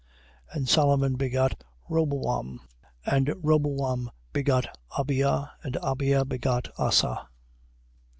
1:7. 0.53 0.55
And 0.57 0.67
Solomon 0.67 1.15
begot 1.15 1.63
Roboam. 1.87 2.57
And 3.05 3.27
Roboam 3.43 4.09
begot 4.33 4.75
Abia. 4.97 5.51
And 5.63 5.75
Abia 5.75 6.27
begot 6.27 6.69
Asa. 6.79 7.27